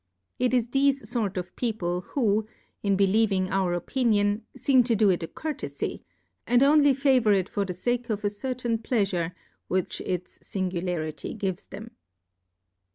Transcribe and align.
It 0.39 0.51
is 0.55 0.69
thefe 0.69 1.13
fort 1.13 1.37
of 1.37 1.55
People, 1.55 2.01
who, 2.01 2.47
in 2.81 2.95
believing 2.95 3.49
our 3.51 3.75
Opinion, 3.75 4.41
feem 4.57 4.83
to 4.85 4.95
do 4.95 5.11
it 5.11 5.21
a 5.21 5.27
Courtefie, 5.27 6.01
and 6.47 6.63
only 6.63 6.95
favour 6.95 7.33
it 7.33 7.47
for 7.47 7.65
the 7.65 7.75
Sake 7.75 8.09
of 8.09 8.25
a 8.25 8.29
certain 8.31 8.79
Pleafuoe 8.79 9.31
which 9.67 10.01
its 10.03 10.39
Singularity 10.41 11.35
gives 11.35 11.67
them. 11.67 11.91